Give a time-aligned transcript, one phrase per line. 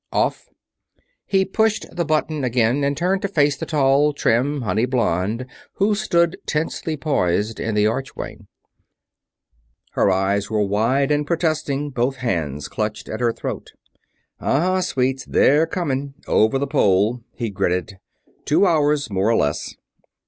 [0.11, 0.49] "Off!"
[1.27, 5.93] He pushed the button again and turned to face the tall, trim honey blonde who
[5.93, 8.39] stood tensely poised in the archway.
[9.91, 13.73] Her eyes were wide and protesting; both hands clutched at her throat.
[14.39, 17.99] "Uh huh, sweets, they're coming over the Pole," he gritted.
[18.43, 19.75] "Two hours, more or less."